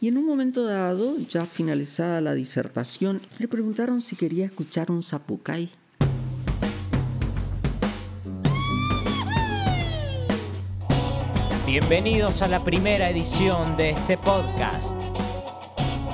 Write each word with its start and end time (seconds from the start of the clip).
y 0.00 0.08
en 0.08 0.18
un 0.18 0.26
momento 0.26 0.64
dado, 0.64 1.16
ya 1.18 1.46
finalizada 1.46 2.20
la 2.20 2.34
disertación, 2.34 3.20
le 3.38 3.48
preguntaron 3.48 4.02
si 4.02 4.16
quería 4.16 4.46
escuchar 4.46 4.90
un 4.90 5.02
zapucay. 5.02 5.70
Bienvenidos 11.66 12.42
a 12.42 12.48
la 12.48 12.62
primera 12.62 13.10
edición 13.10 13.76
de 13.76 13.90
este 13.90 14.16
podcast. 14.18 15.00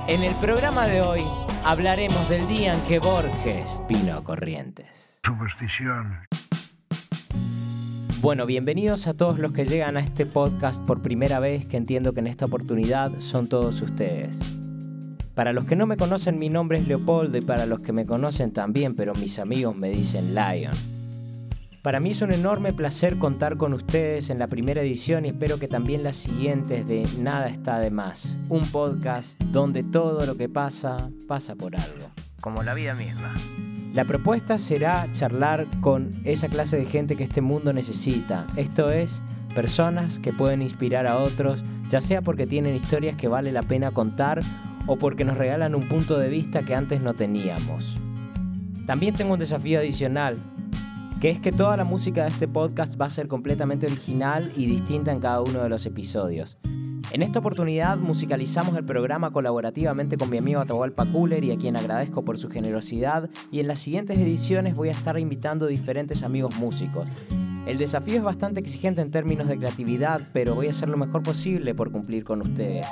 En 0.09 0.23
el 0.23 0.35
programa 0.37 0.87
de 0.87 1.01
hoy 1.01 1.23
hablaremos 1.65 2.29
del 2.29 2.49
día 2.49 2.75
en 2.75 2.81
que 2.83 2.99
Borges 2.99 3.81
vino 3.89 4.17
a 4.17 4.25
Corrientes. 4.25 5.21
Superstición. 5.25 6.27
Bueno, 8.23 8.47
bienvenidos 8.47 9.09
a 9.09 9.15
todos 9.15 9.41
los 9.41 9.53
que 9.53 9.65
llegan 9.65 9.97
a 9.97 10.01
este 10.01 10.27
podcast 10.27 10.81
por 10.87 11.03
primera 11.03 11.41
vez, 11.41 11.67
que 11.67 11.77
entiendo 11.77 12.13
que 12.13 12.21
en 12.21 12.29
esta 12.29 12.47
oportunidad 12.47 13.11
son 13.19 13.49
todos 13.49 13.83
ustedes. 13.83 14.39
Para 15.35 15.53
los 15.53 15.65
que 15.65 15.75
no 15.75 15.89
me 15.89 15.97
conocen, 15.97 16.39
mi 16.39 16.49
nombre 16.49 16.79
es 16.79 16.87
Leopoldo 16.87 17.37
y 17.37 17.41
para 17.41 17.67
los 17.67 17.81
que 17.81 17.93
me 17.93 18.07
conocen 18.07 18.53
también, 18.53 18.95
pero 18.95 19.13
mis 19.15 19.41
amigos 19.41 19.77
me 19.77 19.91
dicen 19.91 20.37
Lion. 20.37 20.71
Para 21.83 21.99
mí 21.99 22.11
es 22.11 22.23
un 22.23 22.33
enorme 22.33 22.73
placer 22.73 23.19
contar 23.19 23.57
con 23.57 23.73
ustedes 23.73 24.31
en 24.31 24.39
la 24.39 24.47
primera 24.47 24.83
edición 24.83 25.25
y 25.25 25.31
espero 25.31 25.59
que 25.59 25.67
también 25.67 26.05
las 26.05 26.17
siguientes 26.17 26.87
de 26.87 27.05
Nada 27.19 27.49
está 27.49 27.81
de 27.81 27.91
más. 27.91 28.39
Un 28.49 28.65
podcast 28.71 29.37
donde 29.43 29.83
todo 29.83 30.27
lo 30.27 30.37
que 30.37 30.49
pasa 30.49 31.11
pasa 31.27 31.57
por 31.57 31.75
algo. 31.75 32.13
Como 32.41 32.63
la 32.63 32.75
vida 32.75 32.95
misma. 32.95 33.35
La 33.93 34.07
propuesta 34.07 34.57
será 34.57 35.07
charlar 35.13 35.67
con 35.83 36.13
esa 36.25 36.49
clase 36.49 36.79
de 36.79 36.87
gente 36.87 37.15
que 37.15 37.25
este 37.25 37.43
mundo 37.43 37.75
necesita. 37.75 38.47
Esto 38.57 38.91
es, 38.91 39.23
personas 39.55 40.19
que 40.19 40.33
pueden 40.33 40.63
inspirar 40.63 41.07
a 41.07 41.19
otros, 41.19 41.63
ya 41.89 42.01
sea 42.01 42.23
porque 42.23 42.47
tienen 42.47 42.75
historias 42.75 43.17
que 43.17 43.29
vale 43.29 43.53
la 43.53 43.63
pena 43.63 43.91
contar 43.91 44.41
o 44.87 44.97
porque 44.97 45.27
nos 45.27 45.37
regalan 45.37 45.75
un 45.75 45.87
punto 45.89 46.19
de 46.19 46.31
vista 46.31 46.63
que 46.63 46.75
antes 46.75 47.03
no 47.03 47.13
teníamos. 47.13 47.99
También 48.87 49.15
tengo 49.15 49.35
un 49.35 49.39
desafío 49.39 49.79
adicional 49.79 50.39
que 51.21 51.31
es 51.31 51.39
que 51.39 51.53
toda 51.53 51.77
la 51.77 51.85
música 51.85 52.25
de 52.25 52.31
este 52.31 52.49
podcast 52.49 53.01
va 53.01 53.07
a 53.07 53.11
ser 53.11 53.29
completamente 53.29 53.87
original 53.87 54.53
y 54.57 54.67
distinta 54.67 55.13
en 55.13 55.21
cada 55.21 55.43
uno 55.43 55.63
de 55.63 55.69
los 55.69 55.87
episodios. 55.87 56.59
En 57.13 57.21
esta 57.21 57.41
oportunidad 57.41 57.99
musicalizamos 57.99 58.75
el 58.75 58.87
programa 58.87 59.33
colaborativamente 59.33 60.17
con 60.17 60.31
mi 60.31 60.39
amigo 60.39 60.63
Atahualpa 60.63 61.05
Cooler 61.05 61.45
y 61.45 61.53
a 61.53 61.59
quien 61.59 61.77
agradezco 61.77 62.25
por 62.25 62.39
su 62.39 62.49
generosidad 62.49 63.29
y 63.51 63.61
en 63.61 63.67
las 63.67 63.81
siguientes 63.81 64.17
ediciones 64.17 64.75
voy 64.75 64.89
a 64.89 64.93
estar 64.93 65.19
invitando 65.19 65.67
diferentes 65.67 66.23
amigos 66.23 66.57
músicos. 66.57 67.07
El 67.67 67.77
desafío 67.77 68.17
es 68.17 68.23
bastante 68.23 68.61
exigente 68.61 69.03
en 69.03 69.11
términos 69.11 69.47
de 69.47 69.59
creatividad, 69.59 70.23
pero 70.33 70.55
voy 70.55 70.69
a 70.69 70.71
hacer 70.71 70.89
lo 70.89 70.97
mejor 70.97 71.23
posible 71.23 71.75
por 71.75 71.93
cumplir 71.93 72.25
con 72.25 72.41
ustedes. 72.41 72.87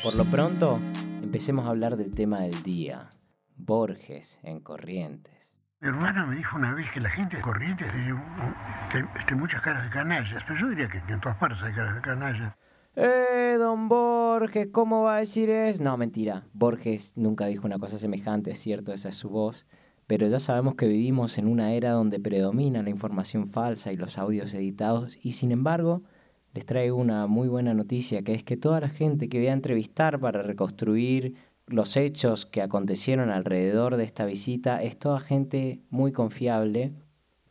Por 0.00 0.14
lo 0.14 0.24
pronto, 0.26 0.78
empecemos 1.20 1.66
a 1.66 1.70
hablar 1.70 1.96
del 1.96 2.14
tema 2.14 2.38
del 2.38 2.62
día. 2.62 3.08
Borges 3.56 4.38
en 4.44 4.60
Corrientes. 4.60 5.56
Mi 5.80 5.88
hermana 5.88 6.24
me 6.24 6.36
dijo 6.36 6.56
una 6.56 6.72
vez 6.72 6.86
que 6.94 7.00
la 7.00 7.10
gente 7.10 7.36
de 7.36 7.42
Corrientes 7.42 7.90
tiene, 7.90 9.08
este, 9.18 9.34
muchas 9.34 9.60
caras 9.60 9.82
de 9.82 9.90
canallas, 9.90 10.40
pero 10.46 10.60
yo 10.60 10.68
diría 10.68 10.88
que, 10.88 10.98
en 11.12 11.20
todas 11.20 11.36
partes 11.38 11.60
hay 11.64 11.72
caras 11.72 11.96
de 11.96 12.00
canallas. 12.02 12.54
Eh, 12.98 13.56
don 13.58 13.88
Borges, 13.88 14.68
¿cómo 14.72 15.02
va 15.02 15.16
a 15.16 15.20
decir 15.20 15.50
eso? 15.50 15.82
No, 15.84 15.98
mentira. 15.98 16.46
Borges 16.54 17.12
nunca 17.14 17.44
dijo 17.44 17.66
una 17.66 17.78
cosa 17.78 17.98
semejante, 17.98 18.52
es 18.52 18.58
cierto, 18.58 18.94
esa 18.94 19.10
es 19.10 19.16
su 19.16 19.28
voz. 19.28 19.66
Pero 20.06 20.26
ya 20.28 20.38
sabemos 20.38 20.76
que 20.76 20.88
vivimos 20.88 21.36
en 21.36 21.46
una 21.46 21.74
era 21.74 21.90
donde 21.90 22.18
predomina 22.18 22.82
la 22.82 22.88
información 22.88 23.48
falsa 23.48 23.92
y 23.92 23.96
los 23.96 24.16
audios 24.16 24.54
editados, 24.54 25.18
y 25.22 25.32
sin 25.32 25.52
embargo, 25.52 26.04
les 26.54 26.64
traigo 26.64 26.96
una 26.96 27.26
muy 27.26 27.48
buena 27.48 27.74
noticia, 27.74 28.22
que 28.22 28.32
es 28.32 28.44
que 28.44 28.56
toda 28.56 28.80
la 28.80 28.88
gente 28.88 29.28
que 29.28 29.38
voy 29.38 29.48
a 29.48 29.52
entrevistar 29.52 30.18
para 30.18 30.40
reconstruir 30.40 31.34
los 31.66 31.98
hechos 31.98 32.46
que 32.46 32.62
acontecieron 32.62 33.28
alrededor 33.28 33.96
de 33.96 34.04
esta 34.04 34.24
visita 34.24 34.82
es 34.82 34.98
toda 34.98 35.20
gente 35.20 35.82
muy 35.90 36.12
confiable, 36.12 36.94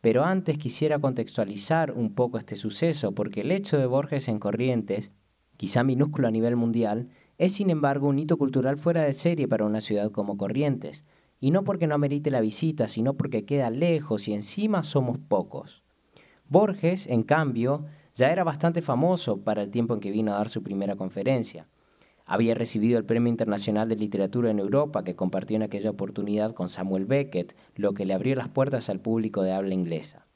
pero 0.00 0.24
antes 0.24 0.58
quisiera 0.58 0.98
contextualizar 0.98 1.92
un 1.92 2.14
poco 2.14 2.38
este 2.38 2.56
suceso, 2.56 3.12
porque 3.12 3.42
el 3.42 3.52
hecho 3.52 3.78
de 3.78 3.86
Borges 3.86 4.26
en 4.26 4.40
Corrientes, 4.40 5.12
quizá 5.56 5.84
minúsculo 5.84 6.28
a 6.28 6.30
nivel 6.30 6.56
mundial, 6.56 7.08
es 7.38 7.52
sin 7.52 7.70
embargo 7.70 8.08
un 8.08 8.18
hito 8.18 8.38
cultural 8.38 8.76
fuera 8.78 9.02
de 9.02 9.12
serie 9.12 9.48
para 9.48 9.64
una 9.64 9.80
ciudad 9.80 10.10
como 10.10 10.36
Corrientes, 10.36 11.04
y 11.40 11.50
no 11.50 11.64
porque 11.64 11.86
no 11.86 11.94
amerite 11.94 12.30
la 12.30 12.40
visita, 12.40 12.88
sino 12.88 13.14
porque 13.14 13.44
queda 13.44 13.70
lejos 13.70 14.28
y 14.28 14.32
encima 14.32 14.82
somos 14.82 15.18
pocos. 15.18 15.82
Borges, 16.48 17.06
en 17.06 17.22
cambio, 17.22 17.84
ya 18.14 18.32
era 18.32 18.44
bastante 18.44 18.80
famoso 18.80 19.42
para 19.42 19.62
el 19.62 19.70
tiempo 19.70 19.94
en 19.94 20.00
que 20.00 20.10
vino 20.10 20.32
a 20.32 20.38
dar 20.38 20.48
su 20.48 20.62
primera 20.62 20.96
conferencia. 20.96 21.68
Había 22.24 22.54
recibido 22.54 22.98
el 22.98 23.04
Premio 23.04 23.30
Internacional 23.30 23.88
de 23.88 23.96
Literatura 23.96 24.50
en 24.50 24.58
Europa 24.58 25.04
que 25.04 25.14
compartió 25.14 25.56
en 25.56 25.62
aquella 25.62 25.90
oportunidad 25.90 26.54
con 26.54 26.68
Samuel 26.68 27.04
Beckett, 27.04 27.54
lo 27.76 27.94
que 27.94 28.04
le 28.04 28.14
abrió 28.14 28.34
las 28.34 28.48
puertas 28.48 28.88
al 28.88 29.00
público 29.00 29.42
de 29.42 29.52
habla 29.52 29.74
inglesa. 29.74 30.26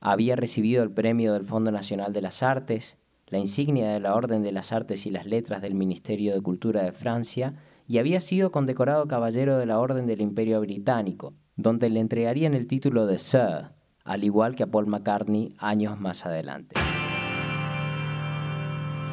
Había 0.00 0.36
recibido 0.36 0.82
el 0.82 0.92
Premio 0.92 1.32
del 1.32 1.44
Fondo 1.44 1.72
Nacional 1.72 2.12
de 2.12 2.22
las 2.22 2.42
Artes, 2.42 2.98
la 3.30 3.38
insignia 3.38 3.92
de 3.92 4.00
la 4.00 4.14
Orden 4.14 4.42
de 4.42 4.52
las 4.52 4.72
Artes 4.72 5.06
y 5.06 5.10
las 5.10 5.24
Letras 5.24 5.62
del 5.62 5.74
Ministerio 5.74 6.34
de 6.34 6.42
Cultura 6.42 6.82
de 6.82 6.92
Francia 6.92 7.54
y 7.86 7.98
había 7.98 8.20
sido 8.20 8.50
condecorado 8.50 9.06
caballero 9.06 9.56
de 9.56 9.66
la 9.66 9.78
Orden 9.78 10.06
del 10.06 10.20
Imperio 10.20 10.60
Británico, 10.60 11.34
donde 11.56 11.90
le 11.90 12.00
entregarían 12.00 12.54
el 12.54 12.66
título 12.66 13.06
de 13.06 13.18
Sir, 13.18 13.72
al 14.04 14.24
igual 14.24 14.56
que 14.56 14.64
a 14.64 14.66
Paul 14.66 14.88
McCartney 14.88 15.54
años 15.58 15.98
más 15.98 16.26
adelante. 16.26 16.76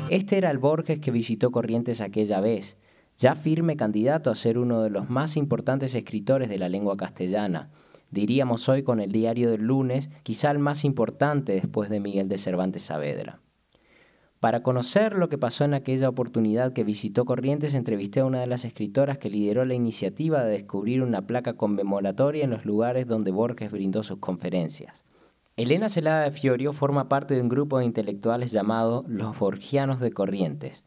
Este 0.09 0.37
era 0.37 0.49
el 0.49 0.57
Borges 0.57 0.99
que 0.99 1.11
visitó 1.11 1.51
Corrientes 1.51 2.01
aquella 2.01 2.39
vez, 2.41 2.77
ya 3.17 3.35
firme 3.35 3.75
candidato 3.75 4.31
a 4.31 4.35
ser 4.35 4.57
uno 4.57 4.81
de 4.81 4.89
los 4.89 5.09
más 5.09 5.37
importantes 5.37 5.93
escritores 5.95 6.49
de 6.49 6.57
la 6.57 6.69
lengua 6.69 6.97
castellana. 6.97 7.69
Diríamos 8.09 8.69
hoy 8.69 8.83
con 8.83 8.99
el 8.99 9.11
diario 9.11 9.51
del 9.51 9.63
lunes, 9.63 10.09
quizá 10.23 10.49
el 10.51 10.59
más 10.59 10.85
importante 10.85 11.53
después 11.53 11.89
de 11.89 11.99
Miguel 11.99 12.29
de 12.29 12.37
Cervantes 12.37 12.83
Saavedra. 12.83 13.41
Para 14.39 14.61
conocer 14.61 15.13
lo 15.13 15.29
que 15.29 15.39
pasó 15.39 15.63
en 15.63 15.73
aquella 15.73 16.09
oportunidad 16.09 16.71
que 16.71 16.83
visitó 16.83 17.25
Corrientes, 17.25 17.73
entrevisté 17.73 18.19
a 18.19 18.25
una 18.25 18.39
de 18.39 18.45
las 18.45 18.65
escritoras 18.65 19.17
que 19.17 19.31
lideró 19.31 19.65
la 19.65 19.73
iniciativa 19.73 20.43
de 20.43 20.51
descubrir 20.51 21.01
una 21.01 21.25
placa 21.25 21.53
conmemoratoria 21.53 22.43
en 22.43 22.51
los 22.51 22.63
lugares 22.63 23.07
donde 23.07 23.31
Borges 23.31 23.71
brindó 23.71 24.03
sus 24.03 24.19
conferencias. 24.19 25.03
Elena 25.55 25.89
Celada 25.89 26.25
de 26.25 26.31
Fiorio 26.31 26.71
forma 26.71 27.09
parte 27.09 27.33
de 27.33 27.41
un 27.41 27.49
grupo 27.49 27.79
de 27.79 27.85
intelectuales 27.85 28.51
llamado 28.51 29.03
Los 29.07 29.39
Borgianos 29.39 29.99
de 29.99 30.11
Corrientes. 30.11 30.85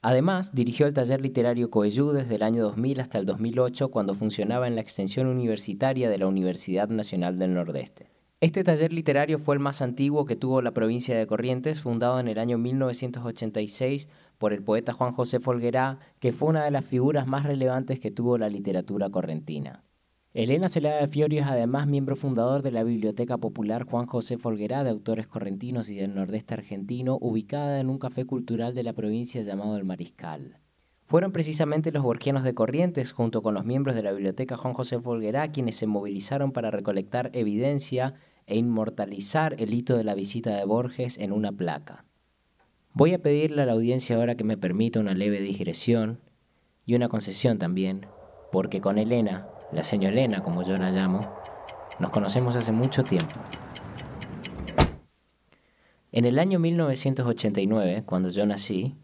Además, 0.00 0.54
dirigió 0.54 0.86
el 0.86 0.94
taller 0.94 1.20
literario 1.20 1.70
Coellú 1.70 2.12
desde 2.12 2.36
el 2.36 2.44
año 2.44 2.62
2000 2.62 3.00
hasta 3.00 3.18
el 3.18 3.26
2008 3.26 3.90
cuando 3.90 4.14
funcionaba 4.14 4.68
en 4.68 4.76
la 4.76 4.80
extensión 4.80 5.26
universitaria 5.26 6.08
de 6.08 6.18
la 6.18 6.28
Universidad 6.28 6.88
Nacional 6.88 7.36
del 7.36 7.54
Nordeste. 7.54 8.11
Este 8.42 8.64
taller 8.64 8.92
literario 8.92 9.38
fue 9.38 9.54
el 9.54 9.60
más 9.60 9.82
antiguo 9.82 10.24
que 10.24 10.34
tuvo 10.34 10.62
la 10.62 10.74
provincia 10.74 11.16
de 11.16 11.28
Corrientes, 11.28 11.80
fundado 11.80 12.18
en 12.18 12.26
el 12.26 12.40
año 12.40 12.58
1986 12.58 14.08
por 14.36 14.52
el 14.52 14.64
poeta 14.64 14.92
Juan 14.92 15.12
José 15.12 15.38
Folguerá, 15.38 16.00
que 16.18 16.32
fue 16.32 16.48
una 16.48 16.64
de 16.64 16.72
las 16.72 16.84
figuras 16.84 17.28
más 17.28 17.44
relevantes 17.44 18.00
que 18.00 18.10
tuvo 18.10 18.38
la 18.38 18.48
literatura 18.48 19.10
correntina. 19.10 19.84
Elena 20.34 20.68
Celada 20.68 21.02
de 21.02 21.06
Fiorio 21.06 21.42
es 21.42 21.46
además 21.46 21.86
miembro 21.86 22.16
fundador 22.16 22.62
de 22.62 22.72
la 22.72 22.82
Biblioteca 22.82 23.38
Popular 23.38 23.84
Juan 23.84 24.06
José 24.06 24.38
Folguerá 24.38 24.82
de 24.82 24.90
autores 24.90 25.28
correntinos 25.28 25.88
y 25.88 25.94
del 25.94 26.16
nordeste 26.16 26.54
argentino, 26.54 27.18
ubicada 27.20 27.78
en 27.78 27.88
un 27.88 28.00
café 28.00 28.24
cultural 28.24 28.74
de 28.74 28.82
la 28.82 28.92
provincia 28.92 29.42
llamado 29.42 29.76
El 29.76 29.84
Mariscal. 29.84 30.58
Fueron 31.04 31.30
precisamente 31.30 31.92
los 31.92 32.02
borgianos 32.02 32.42
de 32.42 32.54
Corrientes, 32.54 33.12
junto 33.12 33.40
con 33.40 33.54
los 33.54 33.64
miembros 33.64 33.94
de 33.94 34.02
la 34.02 34.10
Biblioteca 34.10 34.56
Juan 34.56 34.74
José 34.74 34.98
Folguerá, 34.98 35.52
quienes 35.52 35.76
se 35.76 35.86
movilizaron 35.86 36.50
para 36.50 36.72
recolectar 36.72 37.30
evidencia 37.34 38.14
e 38.46 38.56
inmortalizar 38.56 39.56
el 39.58 39.74
hito 39.74 39.96
de 39.96 40.04
la 40.04 40.14
visita 40.14 40.56
de 40.56 40.64
Borges 40.64 41.18
en 41.18 41.32
una 41.32 41.52
placa. 41.52 42.04
Voy 42.94 43.14
a 43.14 43.22
pedirle 43.22 43.62
a 43.62 43.66
la 43.66 43.72
audiencia 43.72 44.16
ahora 44.16 44.36
que 44.36 44.44
me 44.44 44.56
permita 44.56 45.00
una 45.00 45.14
leve 45.14 45.40
digresión 45.40 46.20
y 46.84 46.94
una 46.94 47.08
concesión 47.08 47.58
también, 47.58 48.06
porque 48.50 48.80
con 48.80 48.98
Elena 48.98 49.48
la 49.72 49.84
señora 49.84 50.12
Elena, 50.12 50.42
como 50.42 50.62
yo 50.62 50.76
la 50.76 50.90
llamo, 50.90 51.20
nos 51.98 52.10
conocemos 52.10 52.56
hace 52.56 52.72
mucho 52.72 53.02
tiempo. 53.02 53.34
En 56.12 56.26
el 56.26 56.38
año 56.38 56.58
1989, 56.58 58.02
cuando 58.04 58.28
yo 58.28 58.44
nací, 58.44 58.94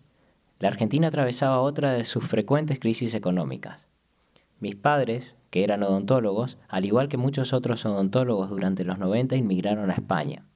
la 0.58 0.68
Argentina 0.68 1.08
atravesaba 1.08 1.60
otra 1.60 1.92
de 1.92 2.04
sus 2.04 2.24
frecuentes 2.26 2.78
crisis 2.78 3.14
económicas. 3.14 3.87
Mis 4.60 4.74
padres, 4.74 5.36
que 5.50 5.62
eran 5.62 5.84
odontólogos, 5.84 6.58
al 6.68 6.84
igual 6.84 7.08
que 7.08 7.16
muchos 7.16 7.52
otros 7.52 7.86
odontólogos 7.86 8.50
durante 8.50 8.82
los 8.82 8.98
90, 8.98 9.36
inmigraron 9.36 9.88
a 9.88 9.94
España. 9.94 10.46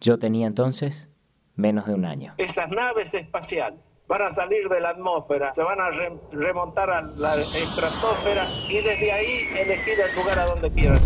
Yo 0.00 0.18
tenía 0.18 0.46
entonces 0.46 1.08
menos 1.56 1.86
de 1.86 1.94
un 1.94 2.04
año. 2.04 2.34
Esas 2.38 2.70
naves 2.70 3.12
espaciales 3.12 3.80
van 4.06 4.22
a 4.22 4.30
salir 4.32 4.68
de 4.68 4.80
la 4.80 4.90
atmósfera, 4.90 5.52
se 5.54 5.62
van 5.62 5.80
a 5.80 5.90
remontar 6.30 6.88
a 6.88 7.02
la 7.02 7.34
estratosfera 7.34 8.46
y 8.68 8.76
desde 8.76 9.10
ahí 9.10 9.48
elegir 9.58 9.98
el 9.98 10.14
lugar 10.14 10.38
a 10.38 10.46
donde 10.46 10.70
quieran. 10.70 11.00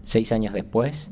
Seis 0.00 0.32
años 0.32 0.54
después, 0.54 1.10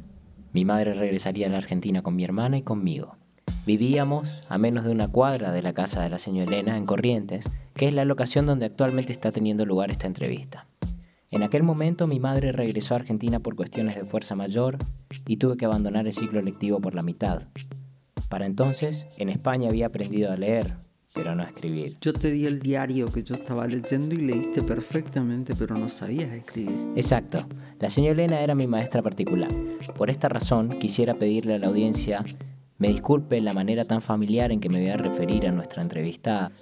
mi 0.54 0.64
madre 0.64 0.94
regresaría 0.94 1.48
a 1.48 1.50
la 1.50 1.58
Argentina 1.58 2.00
con 2.00 2.16
mi 2.16 2.24
hermana 2.24 2.56
y 2.56 2.62
conmigo. 2.62 3.17
Vivíamos 3.66 4.40
a 4.48 4.58
menos 4.58 4.84
de 4.84 4.90
una 4.90 5.08
cuadra 5.08 5.52
de 5.52 5.62
la 5.62 5.72
casa 5.72 6.02
de 6.02 6.08
la 6.08 6.18
señora 6.18 6.50
Elena 6.50 6.76
en 6.76 6.86
Corrientes, 6.86 7.48
que 7.74 7.88
es 7.88 7.94
la 7.94 8.04
locación 8.04 8.46
donde 8.46 8.66
actualmente 8.66 9.12
está 9.12 9.30
teniendo 9.32 9.66
lugar 9.66 9.90
esta 9.90 10.06
entrevista. 10.06 10.66
En 11.30 11.42
aquel 11.42 11.62
momento 11.62 12.06
mi 12.06 12.18
madre 12.18 12.52
regresó 12.52 12.94
a 12.94 12.98
Argentina 12.98 13.40
por 13.40 13.54
cuestiones 13.54 13.94
de 13.96 14.06
fuerza 14.06 14.34
mayor 14.34 14.78
y 15.26 15.36
tuve 15.36 15.58
que 15.58 15.66
abandonar 15.66 16.06
el 16.06 16.14
ciclo 16.14 16.40
lectivo 16.40 16.80
por 16.80 16.94
la 16.94 17.02
mitad. 17.02 17.42
Para 18.30 18.46
entonces, 18.46 19.06
en 19.18 19.28
España 19.28 19.68
había 19.68 19.86
aprendido 19.86 20.32
a 20.32 20.36
leer, 20.36 20.76
pero 21.14 21.34
no 21.34 21.42
a 21.42 21.46
escribir. 21.46 21.96
Yo 22.00 22.12
te 22.12 22.30
di 22.30 22.46
el 22.46 22.60
diario 22.60 23.12
que 23.12 23.22
yo 23.22 23.34
estaba 23.34 23.66
leyendo 23.66 24.14
y 24.14 24.18
leíste 24.18 24.62
perfectamente, 24.62 25.54
pero 25.54 25.76
no 25.76 25.88
sabías 25.88 26.32
escribir. 26.32 26.92
Exacto. 26.96 27.46
La 27.78 27.90
señora 27.90 28.12
Elena 28.12 28.40
era 28.40 28.54
mi 28.54 28.66
maestra 28.66 29.02
particular. 29.02 29.50
Por 29.96 30.10
esta 30.10 30.28
razón, 30.28 30.78
quisiera 30.78 31.14
pedirle 31.14 31.54
a 31.54 31.58
la 31.58 31.66
audiencia 31.68 32.24
me 32.78 32.88
disculpe 32.88 33.40
la 33.40 33.52
manera 33.52 33.84
tan 33.84 34.00
familiar 34.00 34.52
en 34.52 34.60
que 34.60 34.69
me 34.69 34.78
voy 34.78 34.88
a 34.88 34.96
referir 34.96 35.46
a 35.46 35.52
nuestra 35.52 35.82
entrevistada, 35.82 36.52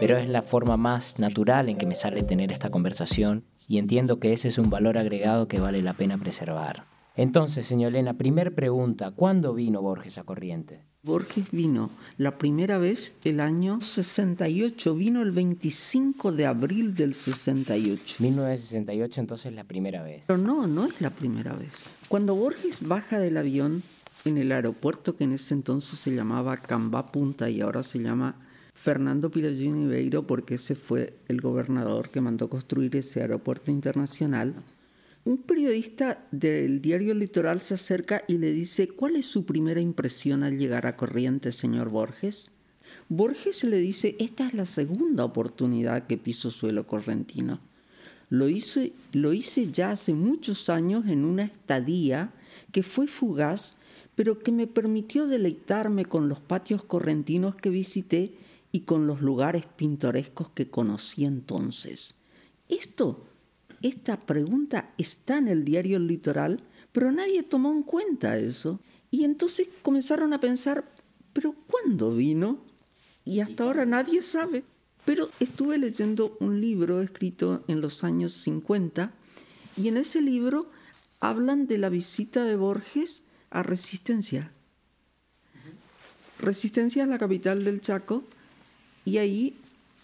pero 0.00 0.16
es 0.16 0.28
la 0.28 0.42
forma 0.42 0.78
más 0.78 1.18
natural 1.18 1.68
en 1.68 1.76
que 1.76 1.86
me 1.86 1.94
sale 1.94 2.22
tener 2.22 2.50
esta 2.50 2.70
conversación 2.70 3.44
y 3.66 3.76
entiendo 3.76 4.18
que 4.18 4.32
ese 4.32 4.48
es 4.48 4.56
un 4.56 4.70
valor 4.70 4.96
agregado 4.96 5.46
que 5.46 5.60
vale 5.60 5.82
la 5.82 5.92
pena 5.92 6.16
preservar. 6.16 6.86
Entonces, 7.16 7.66
señor 7.66 7.90
Elena, 7.90 8.14
primer 8.14 8.54
pregunta, 8.54 9.10
¿cuándo 9.10 9.52
vino 9.52 9.82
Borges 9.82 10.18
a 10.18 10.22
Corrientes? 10.22 10.80
Borges 11.02 11.50
vino 11.50 11.90
la 12.16 12.38
primera 12.38 12.78
vez 12.78 13.16
el 13.24 13.40
año 13.40 13.80
68, 13.80 14.94
vino 14.94 15.22
el 15.22 15.32
25 15.32 16.32
de 16.32 16.46
abril 16.46 16.94
del 16.94 17.14
68. 17.14 18.16
1968 18.20 19.20
entonces 19.20 19.52
la 19.52 19.64
primera 19.64 20.02
vez. 20.02 20.24
Pero 20.26 20.38
no, 20.38 20.66
no 20.66 20.86
es 20.86 21.00
la 21.00 21.10
primera 21.10 21.52
vez. 21.54 21.72
Cuando 22.08 22.34
Borges 22.34 22.86
baja 22.86 23.18
del 23.18 23.36
avión 23.36 23.82
en 24.24 24.38
el 24.38 24.52
aeropuerto 24.52 25.16
que 25.16 25.24
en 25.24 25.32
ese 25.32 25.54
entonces 25.54 25.98
se 25.98 26.14
llamaba 26.14 26.56
Cambá 26.56 27.10
Punta 27.12 27.48
y 27.50 27.60
ahora 27.60 27.82
se 27.82 28.00
llama 28.00 28.36
Fernando 28.74 29.30
Piragini 29.30 29.86
Beiro 29.86 30.26
porque 30.26 30.54
ese 30.54 30.74
fue 30.74 31.18
el 31.28 31.40
gobernador 31.40 32.10
que 32.10 32.20
mandó 32.20 32.48
construir 32.48 32.94
ese 32.96 33.20
aeropuerto 33.20 33.70
internacional. 33.70 34.54
Un 35.24 35.38
periodista 35.38 36.26
del 36.30 36.80
diario 36.80 37.12
Litoral 37.14 37.60
se 37.60 37.74
acerca 37.74 38.22
y 38.28 38.38
le 38.38 38.52
dice, 38.52 38.88
¿cuál 38.88 39.16
es 39.16 39.26
su 39.26 39.44
primera 39.44 39.80
impresión 39.80 40.42
al 40.42 40.56
llegar 40.56 40.86
a 40.86 40.96
Corrientes, 40.96 41.56
señor 41.56 41.90
Borges? 41.90 42.52
Borges 43.08 43.64
le 43.64 43.78
dice, 43.78 44.16
esta 44.18 44.46
es 44.46 44.54
la 44.54 44.66
segunda 44.66 45.24
oportunidad 45.24 46.06
que 46.06 46.16
piso 46.16 46.50
suelo 46.50 46.86
correntino. 46.86 47.60
Lo 48.30 48.48
hice, 48.48 48.92
lo 49.12 49.32
hice 49.32 49.72
ya 49.72 49.90
hace 49.90 50.12
muchos 50.12 50.68
años 50.68 51.06
en 51.06 51.24
una 51.24 51.44
estadía 51.44 52.32
que 52.72 52.82
fue 52.82 53.06
fugaz, 53.06 53.80
pero 54.18 54.40
que 54.40 54.50
me 54.50 54.66
permitió 54.66 55.28
deleitarme 55.28 56.04
con 56.04 56.28
los 56.28 56.40
patios 56.40 56.84
correntinos 56.84 57.54
que 57.54 57.70
visité 57.70 58.34
y 58.72 58.80
con 58.80 59.06
los 59.06 59.22
lugares 59.22 59.64
pintorescos 59.76 60.50
que 60.50 60.68
conocí 60.68 61.24
entonces. 61.24 62.16
Esto, 62.68 63.28
esta 63.80 64.18
pregunta 64.18 64.92
está 64.98 65.38
en 65.38 65.46
el 65.46 65.64
diario 65.64 65.98
El 65.98 66.08
Litoral, 66.08 66.64
pero 66.90 67.12
nadie 67.12 67.44
tomó 67.44 67.70
en 67.70 67.84
cuenta 67.84 68.36
eso. 68.36 68.80
Y 69.12 69.22
entonces 69.22 69.68
comenzaron 69.82 70.32
a 70.32 70.40
pensar, 70.40 70.90
¿pero 71.32 71.54
cuándo 71.70 72.12
vino? 72.12 72.58
Y 73.24 73.38
hasta 73.38 73.62
ahora 73.62 73.86
nadie 73.86 74.20
sabe. 74.22 74.64
Pero 75.04 75.30
estuve 75.38 75.78
leyendo 75.78 76.36
un 76.40 76.60
libro 76.60 77.02
escrito 77.02 77.62
en 77.68 77.80
los 77.80 78.02
años 78.02 78.32
50 78.32 79.12
y 79.76 79.86
en 79.86 79.96
ese 79.96 80.20
libro 80.20 80.72
hablan 81.20 81.68
de 81.68 81.78
la 81.78 81.88
visita 81.88 82.42
de 82.42 82.56
Borges 82.56 83.22
a 83.50 83.62
Resistencia. 83.62 84.52
Resistencia 86.40 87.02
es 87.02 87.08
la 87.08 87.18
capital 87.18 87.64
del 87.64 87.80
Chaco 87.80 88.22
y 89.04 89.18
ahí 89.18 89.56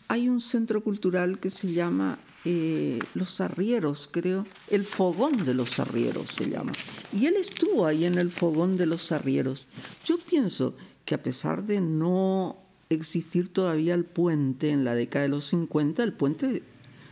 hay 0.08 0.28
un 0.28 0.40
centro 0.40 0.82
cultural 0.82 1.38
que 1.38 1.50
se 1.50 1.72
llama 1.72 2.18
eh, 2.44 2.98
Los 3.14 3.40
Arrieros, 3.40 4.08
creo. 4.10 4.46
El 4.68 4.84
Fogón 4.84 5.44
de 5.44 5.54
los 5.54 5.78
Arrieros 5.78 6.30
se 6.30 6.50
llama. 6.50 6.72
Y 7.12 7.26
él 7.26 7.36
estuvo 7.36 7.86
ahí 7.86 8.04
en 8.04 8.18
el 8.18 8.30
Fogón 8.30 8.76
de 8.76 8.86
los 8.86 9.12
Arrieros. 9.12 9.66
Yo 10.04 10.18
pienso 10.18 10.74
que 11.04 11.14
a 11.14 11.22
pesar 11.22 11.64
de 11.64 11.80
no 11.80 12.58
existir 12.90 13.52
todavía 13.52 13.94
el 13.94 14.04
puente 14.04 14.70
en 14.70 14.84
la 14.84 14.94
década 14.94 15.24
de 15.24 15.28
los 15.30 15.46
50, 15.46 16.02
el 16.02 16.12
puente 16.12 16.62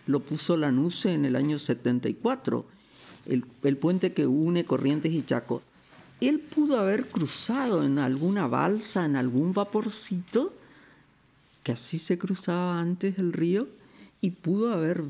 lo 0.07 0.21
puso 0.21 0.57
Lanusse 0.57 1.15
en 1.15 1.25
el 1.25 1.37
año 1.37 1.59
74, 1.59 2.67
el, 3.27 3.45
el 3.63 3.77
puente 3.77 4.13
que 4.13 4.27
une 4.27 4.65
Corrientes 4.65 5.13
y 5.13 5.23
Chaco. 5.23 5.63
Él 6.29 6.39
pudo 6.39 6.79
haber 6.79 7.09
cruzado 7.09 7.83
en 7.83 7.99
alguna 7.99 8.47
balsa, 8.47 9.05
en 9.05 9.17
algún 9.17 9.53
vaporcito, 9.53 10.55
que 11.65 11.73
así 11.73 11.99
se 11.99 12.17
cruzaba 12.17 12.81
antes 12.81 13.19
el 13.19 13.33
río 13.33 13.67
y 14.21 14.31
pudo 14.31 14.73
haber 14.73 15.03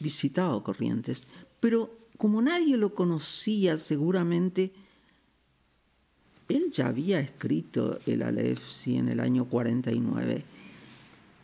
visitado 0.00 0.64
Corrientes. 0.64 1.28
Pero 1.60 1.96
como 2.16 2.42
nadie 2.42 2.76
lo 2.76 2.94
conocía 2.94 3.78
seguramente, 3.78 4.72
él 6.48 6.72
ya 6.72 6.88
había 6.88 7.20
escrito 7.20 8.00
el 8.04 8.22
Alefsi 8.22 8.96
en 8.96 9.08
el 9.08 9.20
año 9.20 9.44
49. 9.44 10.42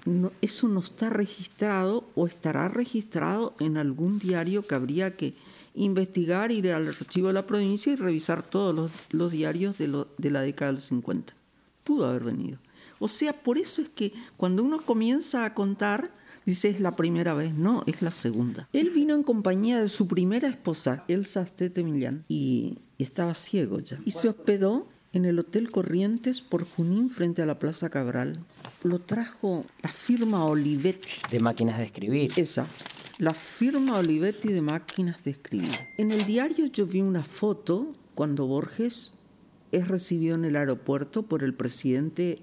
No, 0.06 0.32
eso 0.40 0.66
no 0.66 0.80
está 0.80 1.10
registrado 1.10 2.08
o 2.16 2.26
estará 2.26 2.68
registrado 2.68 3.54
en 3.60 3.76
algún 3.76 4.18
diario 4.18 4.66
que 4.66 4.74
habría 4.74 5.16
que 5.16 5.34
investigar, 5.74 6.52
ir 6.52 6.70
al 6.72 6.88
archivo 6.88 7.28
de 7.28 7.34
la 7.34 7.46
provincia 7.46 7.92
y 7.92 7.96
revisar 7.96 8.42
todos 8.42 8.74
los, 8.74 8.90
los 9.10 9.32
diarios 9.32 9.76
de, 9.78 9.88
lo, 9.88 10.08
de 10.18 10.30
la 10.30 10.40
década 10.40 10.72
del 10.72 10.80
50. 10.80 11.34
Pudo 11.82 12.06
haber 12.06 12.24
venido. 12.24 12.58
O 12.98 13.08
sea, 13.08 13.32
por 13.32 13.58
eso 13.58 13.82
es 13.82 13.88
que 13.88 14.12
cuando 14.36 14.62
uno 14.62 14.80
comienza 14.80 15.44
a 15.44 15.52
contar, 15.52 16.10
dice 16.46 16.70
es 16.70 16.80
la 16.80 16.96
primera 16.96 17.34
vez, 17.34 17.52
no, 17.54 17.82
es 17.86 18.02
la 18.02 18.10
segunda. 18.10 18.68
Él 18.72 18.90
vino 18.90 19.14
en 19.14 19.22
compañía 19.22 19.80
de 19.80 19.88
su 19.88 20.06
primera 20.06 20.48
esposa, 20.48 21.04
Elsa 21.08 21.40
Astete 21.40 21.82
Millán, 21.82 22.24
y 22.28 22.78
estaba 22.98 23.34
ciego 23.34 23.80
ya. 23.80 23.98
Y 24.04 24.12
se 24.12 24.28
hospedó 24.28 24.86
en 25.12 25.24
el 25.24 25.38
Hotel 25.38 25.70
Corrientes 25.70 26.40
por 26.40 26.64
Junín 26.64 27.10
frente 27.10 27.42
a 27.42 27.46
la 27.46 27.58
Plaza 27.58 27.90
Cabral. 27.90 28.38
Lo 28.82 29.00
trajo 29.00 29.64
la 29.82 29.90
firma 29.90 30.44
Olivetti. 30.44 31.08
De 31.30 31.40
máquinas 31.40 31.78
de 31.78 31.84
escribir. 31.84 32.32
Esa, 32.36 32.66
la 33.18 33.32
firma 33.32 33.98
Olivetti 33.98 34.48
de 34.48 34.60
máquinas 34.60 35.22
de 35.22 35.30
escribir. 35.30 35.78
En 35.98 36.10
el 36.10 36.24
diario 36.24 36.66
yo 36.66 36.86
vi 36.86 37.00
una 37.00 37.22
foto 37.22 37.94
cuando 38.14 38.46
Borges 38.46 39.14
es 39.70 39.86
recibido 39.86 40.34
en 40.34 40.44
el 40.44 40.56
aeropuerto 40.56 41.22
por 41.22 41.44
el 41.44 41.54
presidente 41.54 42.40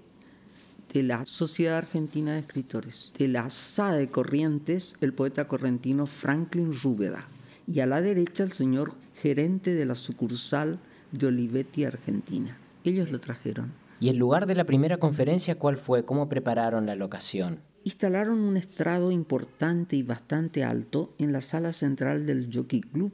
de 0.93 1.03
la 1.03 1.25
Sociedad 1.25 1.77
Argentina 1.77 2.33
de 2.33 2.39
Escritores, 2.39 3.11
de 3.17 3.27
la 3.27 3.49
SA 3.49 3.93
de 3.93 4.09
Corrientes, 4.09 4.95
el 5.01 5.13
poeta 5.13 5.47
correntino 5.47 6.05
Franklin 6.05 6.73
Rúbeda, 6.73 7.27
y 7.67 7.79
a 7.81 7.85
la 7.85 8.01
derecha 8.01 8.43
el 8.43 8.51
señor 8.51 8.93
gerente 9.15 9.73
de 9.73 9.85
la 9.85 9.95
sucursal 9.95 10.79
de 11.11 11.27
Olivetti 11.27 11.83
Argentina. 11.83 12.57
Ellos 12.83 13.11
lo 13.11 13.19
trajeron. 13.19 13.73
¿Y 13.99 14.09
el 14.09 14.17
lugar 14.17 14.47
de 14.47 14.55
la 14.55 14.65
primera 14.65 14.97
conferencia 14.97 15.59
cuál 15.59 15.77
fue? 15.77 16.05
¿Cómo 16.05 16.27
prepararon 16.27 16.85
la 16.85 16.95
locación? 16.95 17.59
Instalaron 17.83 18.39
un 18.39 18.57
estrado 18.57 19.11
importante 19.11 19.95
y 19.95 20.03
bastante 20.03 20.63
alto 20.63 21.13
en 21.17 21.31
la 21.31 21.41
sala 21.41 21.73
central 21.73 22.25
del 22.25 22.49
Jockey 22.53 22.81
Club. 22.81 23.11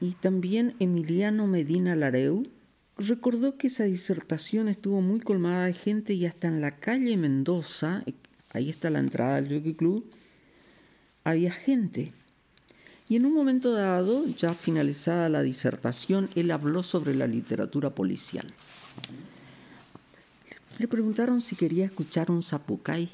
Y 0.00 0.12
también 0.12 0.74
Emiliano 0.78 1.46
Medina 1.46 1.96
Lareu 1.96 2.44
recordó 2.98 3.56
que 3.56 3.68
esa 3.68 3.84
disertación 3.84 4.68
estuvo 4.68 5.00
muy 5.00 5.20
colmada 5.20 5.66
de 5.66 5.72
gente 5.72 6.12
y 6.14 6.26
hasta 6.26 6.48
en 6.48 6.60
la 6.60 6.76
calle 6.76 7.16
Mendoza, 7.16 8.04
ahí 8.50 8.70
está 8.70 8.90
la 8.90 8.98
entrada 8.98 9.40
del 9.40 9.54
Jockey 9.54 9.74
Club, 9.74 10.10
había 11.24 11.52
gente. 11.52 12.12
Y 13.08 13.16
en 13.16 13.24
un 13.24 13.32
momento 13.32 13.72
dado, 13.72 14.26
ya 14.26 14.52
finalizada 14.52 15.28
la 15.30 15.42
disertación, 15.42 16.28
él 16.34 16.50
habló 16.50 16.82
sobre 16.82 17.14
la 17.14 17.26
literatura 17.26 17.90
policial. 17.90 18.52
Le 20.78 20.86
preguntaron 20.88 21.40
si 21.40 21.56
quería 21.56 21.86
escuchar 21.86 22.30
un 22.30 22.42
zapucay. 22.42 23.10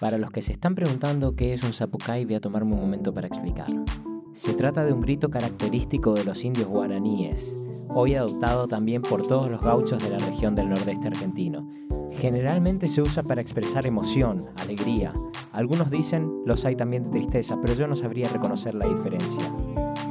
Para 0.00 0.16
los 0.16 0.30
que 0.30 0.42
se 0.42 0.52
están 0.52 0.76
preguntando 0.76 1.34
qué 1.34 1.52
es 1.52 1.64
un 1.64 1.72
zapucay, 1.72 2.24
voy 2.24 2.36
a 2.36 2.40
tomarme 2.40 2.74
un 2.74 2.80
momento 2.80 3.12
para 3.12 3.26
explicarlo. 3.26 3.84
Se 4.32 4.54
trata 4.54 4.84
de 4.84 4.92
un 4.92 5.00
grito 5.00 5.28
característico 5.28 6.14
de 6.14 6.22
los 6.22 6.44
indios 6.44 6.68
guaraníes, 6.68 7.56
hoy 7.88 8.14
adoptado 8.14 8.68
también 8.68 9.02
por 9.02 9.26
todos 9.26 9.50
los 9.50 9.60
gauchos 9.60 10.00
de 10.00 10.10
la 10.10 10.18
región 10.18 10.54
del 10.54 10.68
nordeste 10.68 11.08
argentino. 11.08 11.68
Generalmente 12.12 12.86
se 12.86 13.02
usa 13.02 13.24
para 13.24 13.40
expresar 13.40 13.86
emoción, 13.86 14.44
alegría. 14.56 15.12
Algunos 15.50 15.90
dicen 15.90 16.42
los 16.46 16.64
hay 16.64 16.76
también 16.76 17.02
de 17.02 17.10
tristeza, 17.10 17.58
pero 17.60 17.74
yo 17.74 17.88
no 17.88 17.96
sabría 17.96 18.28
reconocer 18.28 18.76
la 18.76 18.86
diferencia. 18.86 19.52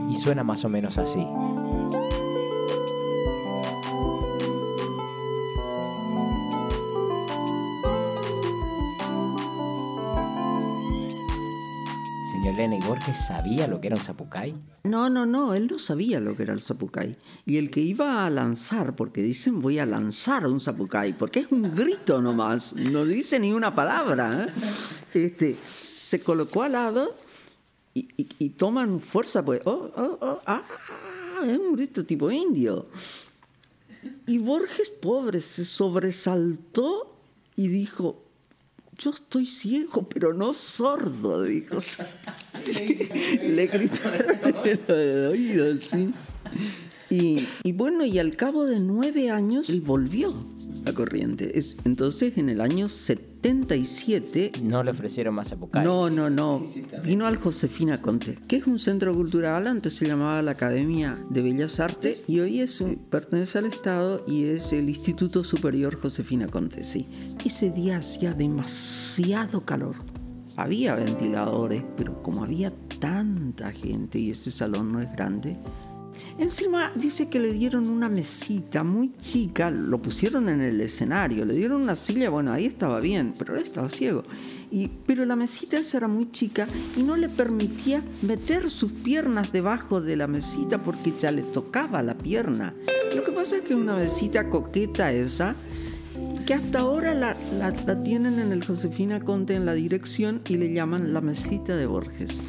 Y 0.10 0.15
suena 0.15 0.44
más 0.44 0.65
o 0.65 0.70
menos 0.70 0.98
así. 0.98 1.25
¿Y 12.75 12.79
Borges 12.81 13.17
sabía 13.27 13.67
lo 13.67 13.79
que 13.79 13.88
era 13.88 13.95
un 13.95 14.01
zapucay? 14.01 14.55
No, 14.83 15.09
no, 15.09 15.25
no, 15.25 15.53
él 15.53 15.67
no 15.71 15.79
sabía 15.79 16.19
lo 16.19 16.36
que 16.36 16.43
era 16.43 16.53
el 16.53 16.62
zapucay. 16.62 17.17
Y 17.45 17.57
el 17.57 17.71
que 17.71 17.81
iba 17.81 18.25
a 18.25 18.29
lanzar, 18.29 18.95
porque 18.95 19.21
dicen 19.21 19.62
voy 19.62 19.79
a 19.79 19.86
lanzar 19.86 20.45
un 20.47 20.59
zapucay, 20.59 21.13
porque 21.13 21.41
es 21.41 21.51
un 21.51 21.75
grito 21.75 22.21
nomás, 22.21 22.74
no 22.74 23.05
dice 23.05 23.39
ni 23.39 23.53
una 23.53 23.74
palabra. 23.74 24.47
¿eh? 25.13 25.25
Este, 25.25 25.55
se 25.55 26.19
colocó 26.21 26.63
al 26.63 26.74
lado 26.74 27.15
y 27.93 28.50
toman 28.50 29.00
fuerza, 29.00 29.43
pues, 29.43 29.62
oh, 29.65 29.89
oh, 29.95 30.17
oh, 30.21 30.39
ah, 30.45 30.62
es 31.43 31.57
un 31.57 31.75
grito 31.75 32.05
tipo 32.05 32.29
indio. 32.29 32.88
Y 34.27 34.38
Borges, 34.38 34.89
pobre, 34.89 35.41
se 35.41 35.65
sobresaltó 35.65 37.17
y 37.55 37.69
dijo, 37.69 38.26
yo 38.98 39.12
estoy 39.12 39.46
ciego, 39.46 40.08
pero 40.10 40.34
no 40.34 40.54
sordo, 40.54 41.44
dijo. 41.44 41.77
Sí, 42.66 42.98
le 43.44 43.68
gritaron 43.68 44.39
en 44.66 44.80
el 44.89 45.25
oído, 45.27 45.77
sí. 45.77 46.13
Y, 47.10 47.48
y 47.63 47.72
bueno, 47.72 48.04
y 48.04 48.20
al 48.20 48.36
cabo 48.36 48.66
de 48.66 48.82
nueve 48.82 49.30
años, 49.32 49.70
él 49.70 49.80
volvió 49.80 50.36
a 50.86 50.92
Corriente. 50.92 51.58
Es- 51.58 51.77
Entonces, 51.86 52.38
en 52.38 52.50
el 52.50 52.60
año 52.60 52.89
77, 53.41 54.51
No 54.63 54.84
le 54.84 54.91
ofrecieron 54.91 55.36
más 55.36 55.50
zapucay. 55.50 55.84
no, 55.84 56.10
no, 56.10 56.29
no. 56.29 56.62
Vino 57.03 57.25
al 57.25 57.38
Josefina 57.38 58.01
Conte, 58.01 58.38
que 58.48 58.58
es 58.58 58.67
un 58.67 58.79
centro 58.79 59.13
cultural, 59.13 59.67
antes 59.67 59.94
se 59.96 60.06
llamaba 60.08 60.41
la 60.41 60.51
Academia 60.51 61.17
de 61.29 61.41
Bellas 61.41 61.79
Artes 61.79 62.24
y 62.27 62.39
hoy 62.39 62.62
es 62.62 62.82
un- 62.82 62.96
pertenece 62.96 63.58
al 63.60 63.65
Estado 63.65 64.24
y 64.27 64.46
es 64.46 64.74
el 64.74 64.89
Instituto 64.89 65.44
Superior 65.44 65.96
Josefina 66.00 66.48
Conte, 66.48 66.84
sí. 66.84 67.08
Ese 67.46 67.70
día 67.72 67.98
hacía 67.98 68.34
demasiado 68.34 69.62
calor. 69.65 69.96
Había 70.56 70.96
ventiladores, 70.96 71.84
pero 71.96 72.22
como 72.24 72.44
había 72.44 72.74
tanta 73.00 73.72
gente 73.72 74.17
y 74.17 74.32
ese 74.32 74.50
salón 74.50 74.91
no 74.91 75.00
es 75.01 75.12
grande, 75.12 75.56
Encima 76.39 76.91
dice 76.95 77.29
que 77.29 77.39
le 77.39 77.51
dieron 77.51 77.89
una 77.89 78.09
mesita 78.09 78.83
muy 78.83 79.12
chica, 79.19 79.71
lo 79.71 80.01
pusieron 80.01 80.50
en 80.50 80.62
el 80.62 80.79
escenario, 80.81 81.45
le 81.45 81.55
dieron 81.55 81.81
una 81.81 81.95
silla, 81.95 82.29
bueno, 82.29 82.53
ahí 82.53 82.65
estaba 82.65 83.00
bien, 83.00 83.33
pero 83.38 83.55
él 83.55 83.63
estaba 83.63 83.89
ciego. 83.89 84.24
Y, 84.69 84.89
pero 85.05 85.25
la 85.25 85.36
mesita 85.36 85.77
era 85.93 86.07
muy 86.07 86.31
chica 86.31 86.67
y 86.95 87.01
no 87.01 87.15
le 87.15 87.29
permitía 87.29 88.03
meter 88.21 88.69
sus 88.69 88.91
piernas 88.91 89.51
debajo 89.51 90.01
de 90.01 90.15
la 90.15 90.27
mesita 90.27 90.83
porque 90.83 91.13
ya 91.19 91.31
le 91.31 91.41
tocaba 91.41 92.03
la 92.03 92.17
pierna. 92.17 92.74
Lo 93.15 93.24
que 93.24 93.31
pasa 93.31 93.57
es 93.57 93.62
que 93.63 93.74
una 93.74 93.95
mesita 93.95 94.50
coqueta 94.50 95.12
esa, 95.12 95.55
que 96.45 96.53
hasta 96.53 96.79
ahora 96.79 97.13
la, 97.13 97.36
tienen 98.03 98.39
en 98.39 98.51
el 98.51 98.63
Josefina 98.63 99.19
Conte 99.21 99.55
en 99.55 99.65
la 99.65 99.74
dirección 99.74 100.41
y 100.47 100.57
le 100.57 100.74
llaman 100.74 101.13
la 101.13 101.21
mesita 101.21 101.75
de 101.75 101.86
Borges. 101.86 102.39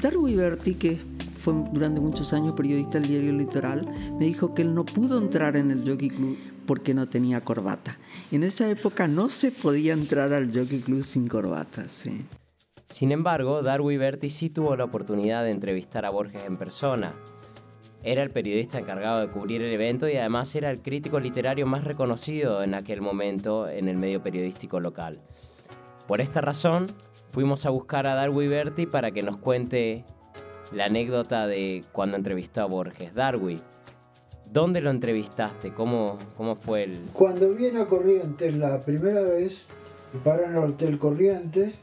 Darby 0.00 0.34
Berti, 0.34 0.74
que 0.74 0.98
fue 1.44 1.52
durante 1.72 2.00
muchos 2.00 2.32
años 2.32 2.54
periodista 2.54 2.98
del 2.98 3.08
diario 3.08 3.32
Litoral, 3.34 3.86
me 4.18 4.24
dijo 4.24 4.54
que 4.54 4.62
él 4.62 4.74
no 4.74 4.86
pudo 4.86 5.18
entrar 5.18 5.56
en 5.56 5.70
el 5.70 5.86
Jockey 5.86 6.08
Club 6.08 6.38
porque 6.66 6.94
no 6.94 7.06
tenía 7.06 7.42
corbata. 7.42 7.98
En 8.32 8.44
esa 8.44 8.70
época 8.70 9.06
no 9.06 9.28
se 9.28 9.52
podía 9.52 9.92
entrar 9.92 10.32
al 10.32 10.56
Jockey 10.56 10.80
Club 10.80 11.04
sin 11.04 11.28
corbata, 11.28 11.86
sí. 11.86 12.24
Sin 12.88 13.12
embargo, 13.12 13.62
Darby 13.62 13.98
Berti 13.98 14.30
sí 14.30 14.48
tuvo 14.48 14.74
la 14.74 14.84
oportunidad 14.84 15.44
de 15.44 15.50
entrevistar 15.50 16.06
a 16.06 16.10
Borges 16.10 16.44
en 16.46 16.56
persona. 16.56 17.12
Era 18.02 18.22
el 18.22 18.30
periodista 18.30 18.78
encargado 18.78 19.20
de 19.20 19.28
cubrir 19.28 19.62
el 19.62 19.72
evento 19.72 20.08
y 20.08 20.16
además 20.16 20.54
era 20.56 20.70
el 20.70 20.80
crítico 20.80 21.20
literario 21.20 21.66
más 21.66 21.84
reconocido 21.84 22.62
en 22.62 22.72
aquel 22.72 23.02
momento 23.02 23.68
en 23.68 23.88
el 23.88 23.98
medio 23.98 24.22
periodístico 24.22 24.80
local. 24.80 25.20
Por 26.08 26.22
esta 26.22 26.40
razón, 26.40 26.86
fuimos 27.30 27.66
a 27.66 27.70
buscar 27.70 28.06
a 28.06 28.14
Darby 28.14 28.48
Berti 28.48 28.86
para 28.86 29.10
que 29.10 29.22
nos 29.22 29.36
cuente 29.36 30.04
la 30.72 30.86
anécdota 30.86 31.46
de 31.46 31.84
cuando 31.92 32.16
entrevistó 32.16 32.62
a 32.62 32.66
Borges. 32.66 33.14
Darby, 33.14 33.60
¿dónde 34.52 34.80
lo 34.80 34.90
entrevistaste? 34.90 35.72
¿Cómo, 35.72 36.16
cómo 36.36 36.56
fue 36.56 36.84
el...? 36.84 37.00
Cuando 37.12 37.50
viene 37.54 37.80
a 37.80 37.86
Corrientes 37.86 38.56
la 38.56 38.82
primera 38.84 39.20
vez, 39.22 39.64
para 40.22 40.44
en 40.44 40.52
el 40.52 40.58
Hotel 40.58 40.98
Corrientes, 40.98 41.74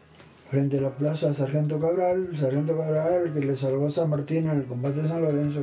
frente 0.50 0.79
a 0.79 0.81
la 0.81 0.95
Plaza 0.95 1.33
Sargento 1.33 1.79
Cabral, 1.79 2.35
Sargento 2.38 2.77
Cabral 2.77 3.31
que 3.33 3.39
le 3.39 3.55
salvó 3.55 3.88
a 3.88 3.91
San 3.91 4.09
Martín 4.09 4.50
en 4.50 4.57
el 4.57 4.65
combate 4.65 5.01
de 5.01 5.07
San 5.07 5.21
Lorenzo. 5.21 5.61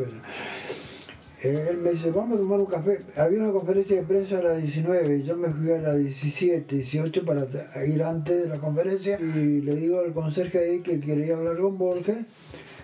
Eh, 1.44 1.66
él 1.70 1.76
me 1.76 1.90
dice, 1.90 2.10
vamos 2.10 2.36
a 2.36 2.38
tomar 2.38 2.58
un 2.58 2.66
café. 2.66 3.04
Había 3.16 3.42
una 3.42 3.52
conferencia 3.52 3.96
de 3.96 4.02
prensa 4.02 4.38
a 4.38 4.42
las 4.42 4.60
19 4.60 5.18
y 5.18 5.22
yo 5.22 5.36
me 5.36 5.50
fui 5.50 5.70
a 5.70 5.78
las 5.78 5.98
17, 5.98 6.74
18 6.74 7.24
para 7.24 7.46
ir 7.86 8.02
antes 8.02 8.42
de 8.42 8.48
la 8.48 8.58
conferencia 8.58 9.20
y 9.20 9.60
le 9.60 9.76
digo 9.76 10.00
al 10.00 10.12
conserje 10.12 10.58
ahí 10.58 10.80
que 10.80 11.00
quería 11.00 11.36
hablar 11.36 11.58
con 11.58 11.78
Borges. 11.78 12.16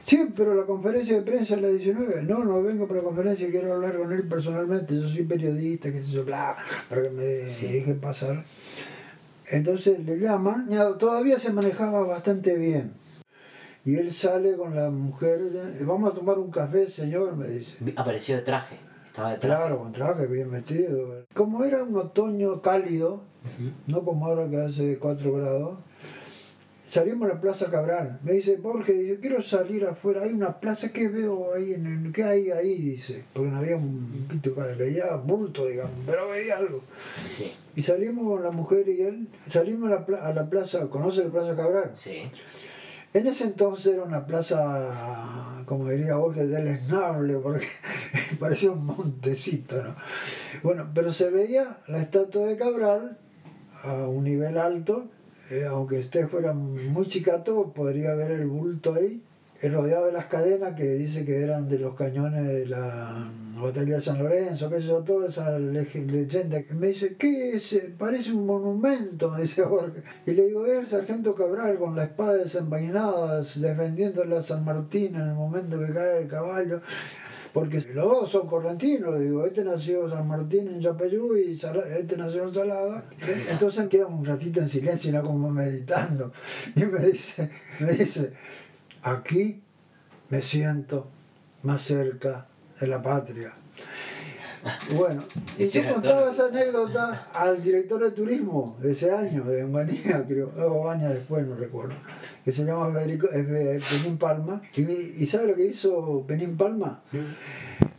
Sí, 0.07 0.33
pero 0.37 0.55
la 0.55 0.65
conferencia 0.65 1.17
de 1.17 1.23
prensa 1.23 1.55
es 1.55 1.63
la 1.63 1.69
19. 1.69 2.25
No, 2.25 2.45
no 2.45 2.63
vengo 2.63 2.87
para 2.87 3.01
la 3.01 3.07
conferencia, 3.07 3.51
quiero 3.51 3.73
hablar 3.73 3.97
con 3.97 4.13
él 4.13 4.29
personalmente. 4.29 4.95
Yo 4.95 5.09
soy 5.09 5.23
periodista, 5.23 5.91
que 5.91 6.03
se 6.03 6.11
yo, 6.11 6.25
bla, 6.25 6.57
para 6.89 7.03
que 7.03 7.11
me 7.11 7.23
deje 7.23 7.95
pasar. 7.95 8.45
Entonces 9.51 9.99
le 10.05 10.19
llaman, 10.19 10.69
todavía 10.99 11.39
se 11.39 11.53
manejaba 11.53 12.05
bastante 12.07 12.57
bien. 12.57 12.93
Y 13.87 13.97
él 13.97 14.13
sale 14.13 14.57
con 14.57 14.75
la 14.75 14.91
mujer, 14.91 15.41
vamos 15.83 16.11
a 16.11 16.15
tomar 16.15 16.39
un 16.39 16.51
café, 16.51 16.89
señor, 16.89 17.37
me 17.37 17.47
dice. 17.47 17.77
Apareció 17.97 18.37
de 18.37 18.43
traje, 18.43 18.79
estaba 19.07 19.33
de 19.33 19.39
Claro, 19.39 19.79
con 19.79 19.93
traje 19.93 20.27
bien 20.27 20.51
vestido. 20.51 21.25
Como 21.35 21.65
era 21.65 21.83
un 21.83 21.95
otoño 21.97 22.63
cálido, 22.63 23.23
no 23.87 24.03
como 24.03 24.27
ahora 24.27 24.49
que 24.49 24.57
hace 24.57 24.99
4 24.99 25.33
grados, 25.35 25.79
salimos 26.95 27.29
a 27.29 27.35
la 27.35 27.41
Plaza 27.41 27.69
Cabral. 27.69 28.21
Me 28.23 28.33
dice, 28.33 28.57
Borges, 28.57 29.05
yo 29.05 29.19
quiero 29.21 29.43
salir 29.43 29.85
afuera, 29.85 30.23
hay 30.23 30.33
una 30.33 30.61
plaza, 30.61 30.91
¿qué 30.93 31.09
veo 31.09 31.53
ahí? 31.53 31.73
En 31.73 31.87
el, 31.87 32.13
¿Qué 32.13 32.23
hay 32.23 32.53
ahí? 32.53 32.75
Dice, 32.93 33.25
porque 33.33 33.51
no 33.51 33.59
había 33.59 33.77
un 33.77 34.27
pito, 34.29 34.55
veía 34.79 35.17
bulto, 35.17 35.67
digamos, 35.67 35.97
pero 36.07 36.29
veía 36.29 36.57
algo. 36.57 36.85
Sí, 37.37 37.53
Y 37.75 37.83
salimos 37.83 38.25
con 38.29 38.45
la 38.45 38.53
mujer 38.53 38.89
y 38.89 39.03
él, 39.03 39.29
salimos 39.49 39.91
a 39.91 40.05
la, 40.09 40.19
a 40.19 40.33
la 40.33 40.49
plaza, 40.49 40.87
¿conoce 40.89 41.25
la 41.25 41.31
Plaza 41.31 41.57
Cabral? 41.57 41.91
sí. 41.95 42.23
En 43.13 43.29
ese 43.29 43.45
entonces 43.45 43.95
era 43.95 44.03
una 44.03 44.27
plaza, 44.27 45.63
como 45.67 45.89
diría 45.89 46.17
Borges, 46.17 46.51
deleznable, 46.51 47.37
porque 47.37 47.65
parecía 48.41 48.73
un 48.73 48.85
montecito, 48.87 49.81
¿no? 49.85 49.95
Bueno, 50.65 50.91
pero 50.93 51.13
se 51.13 51.31
veía 51.31 51.79
la 51.87 52.01
estatua 52.01 52.45
de 52.49 52.57
Cabral 52.57 53.17
a 53.85 54.09
un 54.09 54.25
nivel 54.25 54.59
alto, 54.59 55.05
eh, 55.51 55.65
aunque 55.69 55.99
usted 55.99 56.29
fuera 56.29 56.53
muy 56.53 57.07
chicato, 57.07 57.73
podría 57.73 58.15
ver 58.15 58.31
el 58.31 58.47
bulto 58.47 58.95
ahí, 58.95 59.23
rodeado 59.63 60.07
de 60.07 60.13
las 60.13 60.27
cadenas 60.27 60.75
que 60.75 60.85
dice 60.85 61.25
que 61.25 61.43
eran 61.43 61.69
de 61.69 61.79
los 61.79 61.95
cañones 61.95 62.47
de 62.47 62.67
la 62.67 63.31
batalla 63.61 63.97
de 63.97 64.03
San 64.03 64.19
Lorenzo, 64.19 64.69
sé 64.69 64.83
yo, 64.83 65.03
toda 65.03 65.29
esa 65.29 65.59
leyenda. 65.59 66.59
Me 66.77 66.89
dice, 66.89 67.17
¿qué 67.17 67.53
es? 67.53 67.75
Parece 67.97 68.33
un 68.33 68.47
monumento, 68.47 69.31
me 69.31 69.43
dice 69.43 69.63
Jorge. 69.65 70.03
Y 70.27 70.33
le 70.33 70.47
digo, 70.47 70.67
es 70.67 70.79
el 70.79 70.87
sargento 70.87 71.35
Cabral 71.35 71.79
con 71.79 71.95
la 71.95 72.05
espada 72.05 72.35
desenvainada, 72.35 73.43
defendiéndole 73.43 74.37
a 74.37 74.43
San 74.43 74.65
Martín 74.65 75.15
en 75.15 75.29
el 75.29 75.35
momento 75.35 75.79
que 75.79 75.93
cae 75.93 76.23
el 76.23 76.29
caballo. 76.29 76.81
Porque 77.55 77.81
los 77.95 78.05
dos 78.05 78.33
son 78.33 78.49
correntinos, 78.49 79.21
digo, 79.21 79.47
este 79.47 79.63
nació 79.63 80.09
San 80.09 80.27
Martín 80.27 80.67
en 80.67 80.81
Yapeyú 80.81 81.37
y 81.37 81.53
este 81.53 82.17
nació 82.17 82.43
en 82.43 82.53
Salada. 82.53 83.05
Entonces 83.49 83.87
quedamos 83.87 84.19
un 84.19 84.27
ratito 84.27 84.59
en 84.59 84.69
silencio, 84.69 85.11
era 85.11 85.23
como 85.23 85.49
meditando. 85.53 86.33
Y 86.75 86.85
me 86.85 86.99
dice, 86.99 87.49
me 87.79 87.93
dice, 87.93 88.33
aquí 89.03 89.63
me 90.31 90.43
siento 90.43 91.09
más 91.63 91.83
cerca 91.83 92.49
de 92.81 92.89
la 92.89 93.01
patria. 93.01 93.55
Bueno, 94.97 95.25
y 95.59 95.69
yo 95.69 95.93
contaba 95.93 96.31
esa 96.31 96.47
anécdota 96.47 97.29
al 97.33 97.63
director 97.63 98.03
de 98.03 98.11
turismo 98.13 98.77
de 98.81 98.93
ese 98.93 99.11
año, 99.11 99.45
de 99.45 99.65
Manía, 99.65 100.25
creo, 100.29 100.49
o 100.57 100.89
años 100.89 101.13
después, 101.13 101.47
no 101.47 101.57
recuerdo, 101.57 101.95
que 102.45 102.53
se 102.53 102.65
llama 102.65 102.93
Federico, 102.93 103.29
de 103.29 103.83
Penín 103.91 104.19
Palma. 104.19 104.63
Y, 104.75 104.83
¿Y 104.83 105.27
sabe 105.27 105.49
lo 105.49 105.55
que 105.55 105.67
hizo 105.67 106.25
Penín 106.27 106.57
Palma? 106.57 107.03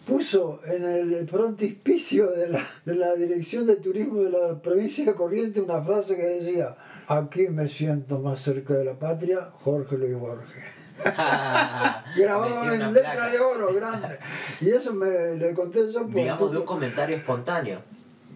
Puso 0.06 0.60
en 0.68 0.86
el 0.86 1.28
frontispicio 1.28 2.30
de 2.32 2.50
la, 2.50 2.62
de 2.86 2.96
la 2.96 3.16
Dirección 3.16 3.66
de 3.66 3.78
Turismo 3.78 4.22
de 4.22 4.30
la 4.32 4.62
provincia 4.62 5.06
de 5.06 5.14
Corrientes 5.14 5.64
una 5.64 5.82
frase 5.82 6.16
que 6.16 6.24
decía, 6.24 6.76
aquí 7.08 7.48
me 7.50 7.68
siento 7.70 8.20
más 8.20 8.42
cerca 8.42 8.76
de 8.76 8.86
la 8.86 8.94
patria, 8.94 9.50
Jorge 9.64 9.98
Luis 9.98 10.16
Borges. 10.16 10.85
Grabado 12.16 12.74
en 12.74 12.94
letra 12.94 13.30
de 13.30 13.40
oro, 13.40 13.74
grande. 13.74 14.18
Y 14.62 14.70
eso 14.70 14.94
me 14.94 15.36
le 15.36 15.54
conté 15.54 15.92
yo 15.92 16.08
por... 16.08 16.66
comentario 16.66 17.18
espontáneo. 17.18 17.82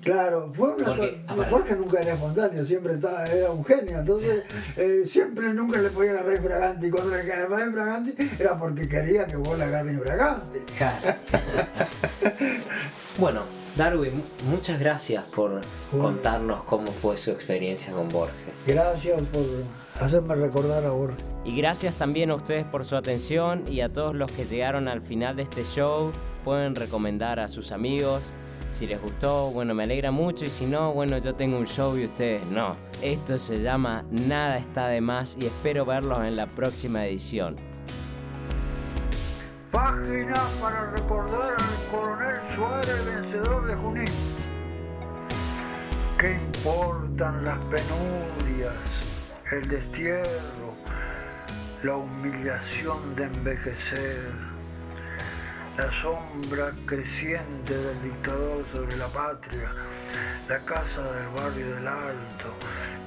Claro, 0.04 0.52
fue 0.56 0.76
una 0.76 0.96
Porque, 1.50 1.76
nunca 1.76 2.00
era 2.00 2.14
espontáneo, 2.14 2.66
siempre 2.66 2.94
estaba, 2.94 3.26
era 3.28 3.52
un 3.52 3.66
genio, 3.66 4.00
entonces 4.00 4.44
eh, 4.78 5.04
siempre 5.06 5.54
nunca 5.54 5.78
le 5.80 5.90
podía 5.90 6.12
agarrar 6.12 6.36
infraganti. 6.36 6.88
Y 6.88 6.90
cuando 6.90 7.16
le 7.16 7.22
agarraba 7.22 7.66
infraganti 7.66 8.16
era 8.40 8.58
porque 8.58 8.88
quería 8.88 9.28
que 9.28 9.36
vos 9.36 9.58
le 9.58 9.66
agarres 9.66 9.96
infraganti. 9.96 10.60
bueno, 13.18 13.42
Darwin, 13.76 14.16
mu- 14.18 14.52
muchas 14.56 14.80
gracias 14.80 15.26
por 15.26 15.50
Bueno. 15.52 15.66
contarnos 15.92 16.64
cómo 16.64 16.92
fue 16.94 17.18
su 17.18 17.32
experiencia 17.32 17.92
con 17.92 18.08
Borges. 18.08 18.36
Gracias 18.66 19.22
por 19.34 19.44
hacerme 20.02 20.36
recordar 20.36 20.86
a 20.86 20.92
Borges. 20.92 21.26
Y 21.46 21.56
gracias 21.56 21.96
también 21.96 22.32
a 22.32 22.36
ustedes 22.36 22.66
por 22.66 22.86
su 22.86 22.96
atención 22.96 23.64
y 23.68 23.82
a 23.82 23.92
todos 23.92 24.14
los 24.14 24.32
que 24.32 24.46
llegaron 24.46 24.88
al 24.88 25.02
final 25.02 25.36
de 25.36 25.44
este 25.44 25.64
show. 25.64 26.12
Pueden 26.44 26.76
recomendar 26.76 27.40
a 27.40 27.48
sus 27.48 27.72
amigos. 27.72 28.32
Si 28.70 28.86
les 28.86 29.02
gustó, 29.02 29.50
bueno, 29.52 29.74
me 29.74 29.84
alegra 29.84 30.12
mucho 30.12 30.46
y 30.46 30.50
si 30.50 30.66
no, 30.66 30.94
bueno, 30.94 31.18
yo 31.18 31.34
tengo 31.34 31.58
un 31.58 31.66
show 31.66 31.98
y 31.98 32.06
ustedes 32.06 32.46
no. 32.46 32.76
Esto 33.02 33.38
se 33.38 33.62
llama 33.62 34.04
Nada 34.12 34.58
está 34.58 34.88
de 34.88 35.02
más 35.02 35.38
y 35.40 35.48
espero 35.48 35.86
verlos 35.86 36.24
en 36.24 36.36
la 36.36 36.46
próxima 36.46 37.06
edición. 37.06 37.56
Página 39.72 40.36
para 40.62 40.92
recordar 40.92 41.56
al 41.58 41.92
coronel 41.92 42.56
Suárez, 42.56 43.06
vencedor 43.06 43.68
de 43.68 43.76
Junín. 43.76 44.06
¿Qué 46.20 46.34
importan 46.34 47.46
las 47.46 47.58
penurias, 47.66 48.74
el 49.52 49.68
destierro, 49.70 50.76
la 51.84 51.96
humillación 51.96 53.16
de 53.16 53.24
envejecer, 53.24 54.26
la 55.78 55.90
sombra 56.02 56.72
creciente 56.86 57.78
del 57.78 58.02
dictador 58.04 58.66
sobre 58.74 58.98
la 58.98 59.08
patria, 59.08 59.72
la 60.50 60.60
casa 60.66 61.02
del 61.02 61.30
barrio 61.30 61.76
del 61.76 61.88
Alto 61.88 62.54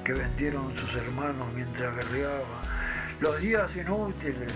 que 0.05 0.15
vendieron 0.15 0.77
sus 0.79 0.95
hermanos 0.95 1.49
mientras 1.55 1.95
guerreaba, 1.95 2.63
los 3.21 3.39
días 3.41 3.71
inútiles, 3.77 4.53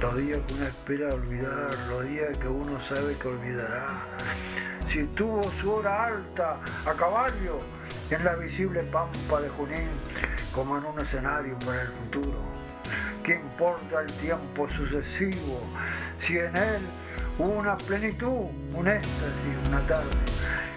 los 0.00 0.16
días 0.16 0.38
que 0.46 0.54
uno 0.54 0.66
espera 0.66 1.14
olvidar, 1.14 1.70
los 1.88 2.04
días 2.04 2.38
que 2.38 2.48
uno 2.48 2.78
sabe 2.86 3.16
que 3.16 3.28
olvidará. 3.28 3.86
Si 4.92 5.04
tuvo 5.16 5.42
su 5.60 5.72
hora 5.72 6.04
alta 6.04 6.60
a 6.86 6.92
caballo 6.94 7.58
en 8.10 8.24
la 8.24 8.34
visible 8.36 8.82
pampa 8.84 9.40
de 9.40 9.48
Junín, 9.48 9.88
como 10.54 10.78
en 10.78 10.84
un 10.84 11.00
escenario 11.00 11.58
para 11.60 11.82
el 11.82 11.88
futuro. 11.88 12.57
¿Qué 13.28 13.34
importa 13.34 14.00
el 14.00 14.10
tiempo 14.14 14.66
sucesivo? 14.70 15.60
Si 16.26 16.38
en 16.38 16.56
él 16.56 16.80
hubo 17.38 17.58
una 17.58 17.76
plenitud, 17.76 18.46
un 18.72 18.88
éxtasis, 18.88 19.68
una 19.68 19.86
tarde. 19.86 20.08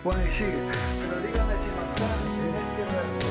Bueno, 0.03 0.22
y 0.22 0.31
sigue. 0.38 0.58
Pero 1.00 1.22
dígame 1.22 1.53
si 1.55 1.70
no 1.72 1.81
está 1.93 2.03
en 2.03 2.55
este 2.58 2.84
verbo. 2.93 3.22